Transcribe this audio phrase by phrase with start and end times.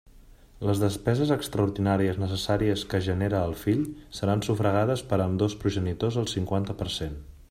[0.67, 3.83] Les despeses extraordinàries necessàries que genere el fill
[4.21, 7.19] seran sufragades per ambdós progenitors al cinquanta per cent.